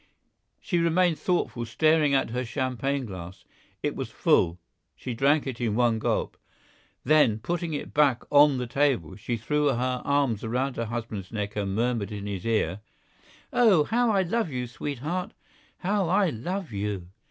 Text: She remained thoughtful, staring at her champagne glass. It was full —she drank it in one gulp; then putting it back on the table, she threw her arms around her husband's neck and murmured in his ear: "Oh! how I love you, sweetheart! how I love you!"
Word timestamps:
She 0.59 0.79
remained 0.79 1.19
thoughtful, 1.19 1.63
staring 1.67 2.15
at 2.15 2.31
her 2.31 2.43
champagne 2.43 3.05
glass. 3.05 3.45
It 3.83 3.95
was 3.95 4.09
full 4.09 4.59
—she 4.95 5.13
drank 5.13 5.45
it 5.45 5.61
in 5.61 5.75
one 5.75 5.99
gulp; 5.99 6.37
then 7.03 7.37
putting 7.37 7.73
it 7.75 7.93
back 7.93 8.23
on 8.31 8.57
the 8.57 8.65
table, 8.65 9.15
she 9.15 9.37
threw 9.37 9.67
her 9.67 10.01
arms 10.03 10.43
around 10.43 10.75
her 10.77 10.85
husband's 10.85 11.31
neck 11.31 11.55
and 11.55 11.75
murmured 11.75 12.11
in 12.11 12.25
his 12.25 12.47
ear: 12.47 12.79
"Oh! 13.53 13.83
how 13.83 14.09
I 14.09 14.23
love 14.23 14.49
you, 14.49 14.65
sweetheart! 14.65 15.33
how 15.77 16.09
I 16.09 16.31
love 16.31 16.71
you!" 16.73 17.09